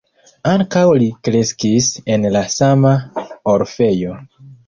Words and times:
Ankaŭ 0.51 0.85
li 1.01 1.09
kreskis 1.27 1.91
en 2.15 2.25
la 2.37 2.43
sama 2.55 2.95
orfejo. 3.57 4.17